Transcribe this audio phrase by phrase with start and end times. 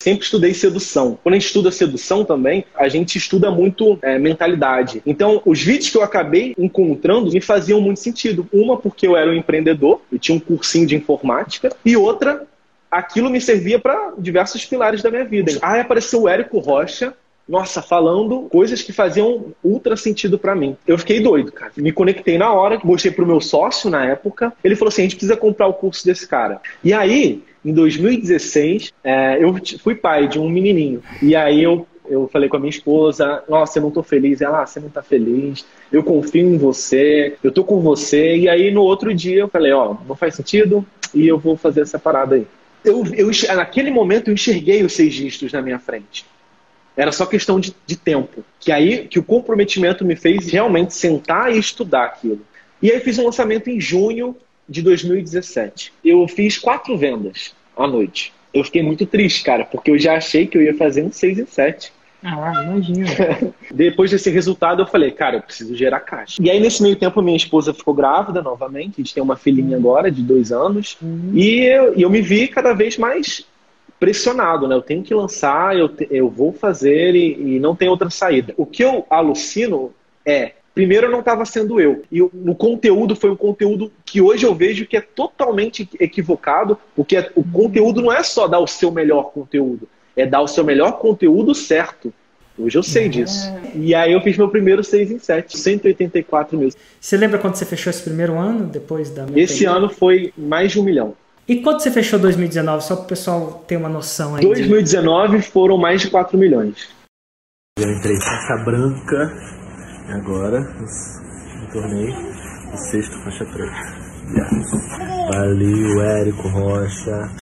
[0.00, 1.18] Sempre estudei sedução.
[1.20, 5.02] Quando a gente estuda sedução também, a gente estuda muito é, mentalidade.
[5.04, 8.48] Então, os vídeos que eu acabei encontrando me faziam muito sentido.
[8.52, 12.46] Uma, porque eu era um empreendedor, eu tinha um cursinho de informática, e outra,
[12.88, 15.58] aquilo me servia para diversos pilares da minha vida.
[15.60, 17.12] Aí apareceu o Érico Rocha,
[17.48, 20.76] nossa, falando coisas que faziam ultra sentido para mim.
[20.86, 21.72] Eu fiquei doido, cara.
[21.76, 24.52] Me conectei na hora, mostrei pro meu sócio na época.
[24.62, 26.60] Ele falou assim: a gente precisa comprar o curso desse cara.
[26.84, 31.02] E aí, em 2016, é, eu fui pai de um menininho.
[31.22, 34.40] E aí eu eu falei com a minha esposa, nossa, eu não tô feliz.
[34.40, 38.36] Ela, ah, você não tá feliz, eu confio em você, eu tô com você.
[38.36, 41.82] E aí no outro dia eu falei, ó, não faz sentido e eu vou fazer
[41.82, 42.46] essa parada aí.
[42.84, 46.24] Eu, eu, naquele momento eu enxerguei os seis dígitos na minha frente.
[46.98, 48.44] Era só questão de, de tempo.
[48.58, 52.40] Que aí que o comprometimento me fez realmente sentar e estudar aquilo.
[52.82, 54.36] E aí fiz um lançamento em junho
[54.68, 55.92] de 2017.
[56.04, 58.32] Eu fiz quatro vendas à noite.
[58.52, 61.38] Eu fiquei muito triste, cara, porque eu já achei que eu ia fazer um 6
[61.38, 61.92] em 7.
[62.20, 63.06] Ah, imagina.
[63.72, 66.42] Depois desse resultado, eu falei, cara, eu preciso gerar caixa.
[66.42, 68.94] E aí, nesse meio tempo, minha esposa ficou grávida novamente.
[68.96, 70.96] A gente tem uma filhinha agora de dois anos.
[71.00, 71.30] Uhum.
[71.32, 73.46] E eu, eu me vi cada vez mais
[73.98, 74.74] pressionado, né?
[74.74, 78.54] Eu tenho que lançar, eu, te, eu vou fazer e, e não tem outra saída.
[78.56, 79.92] O que eu alucino
[80.24, 82.04] é primeiro eu não estava sendo eu.
[82.08, 87.16] E o, conteúdo foi um conteúdo que hoje eu vejo que é totalmente equivocado, porque
[87.16, 90.62] é, o conteúdo não é só dar o seu melhor conteúdo, é dar o seu
[90.62, 92.14] melhor conteúdo certo.
[92.56, 93.08] Hoje eu sei é.
[93.08, 93.52] disso.
[93.74, 96.68] E aí eu fiz meu primeiro 6 em 7, 184 mil.
[97.00, 99.26] Você lembra quando você fechou esse primeiro ano, depois da...
[99.34, 101.14] Esse ano foi mais de um milhão.
[101.48, 104.42] E quando você fechou 2019, só para o pessoal ter uma noção aí?
[104.42, 105.42] 2019 de...
[105.44, 106.90] foram mais de 4 milhões.
[107.78, 109.32] Eu entrei faixa branca,
[110.10, 112.14] agora no torneio,
[112.70, 113.98] o sexto faixa preta.
[115.32, 117.36] Valeu, Érico Rocha.